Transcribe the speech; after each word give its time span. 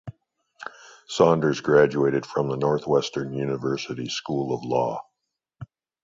Saunders 1.07 1.61
graduated 1.61 2.25
from 2.25 2.47
the 2.49 2.57
Northwestern 2.57 3.33
University 3.35 4.09
School 4.09 4.51
of 4.51 4.63
Law. 4.63 4.99